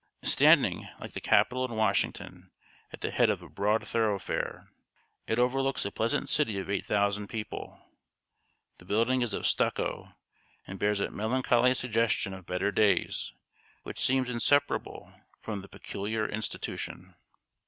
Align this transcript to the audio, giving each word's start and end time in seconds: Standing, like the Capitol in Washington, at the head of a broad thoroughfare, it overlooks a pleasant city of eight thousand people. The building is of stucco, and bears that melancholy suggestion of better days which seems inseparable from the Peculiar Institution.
Standing, 0.23 0.89
like 0.99 1.11
the 1.13 1.21
Capitol 1.21 1.63
in 1.63 1.75
Washington, 1.75 2.49
at 2.91 3.01
the 3.01 3.11
head 3.11 3.29
of 3.29 3.43
a 3.43 3.47
broad 3.47 3.87
thoroughfare, 3.87 4.71
it 5.27 5.37
overlooks 5.37 5.85
a 5.85 5.91
pleasant 5.91 6.27
city 6.27 6.57
of 6.57 6.71
eight 6.71 6.87
thousand 6.87 7.27
people. 7.27 7.79
The 8.79 8.85
building 8.85 9.21
is 9.21 9.31
of 9.35 9.45
stucco, 9.45 10.15
and 10.65 10.79
bears 10.79 10.97
that 10.97 11.13
melancholy 11.13 11.75
suggestion 11.75 12.33
of 12.33 12.47
better 12.47 12.71
days 12.71 13.31
which 13.83 13.99
seems 14.01 14.27
inseparable 14.27 15.13
from 15.39 15.61
the 15.61 15.69
Peculiar 15.69 16.27
Institution. 16.27 17.13